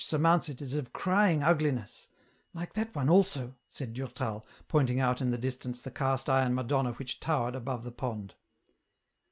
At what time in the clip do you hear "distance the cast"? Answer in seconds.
5.37-6.27